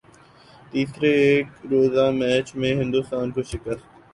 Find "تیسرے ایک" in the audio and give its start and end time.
0.71-1.47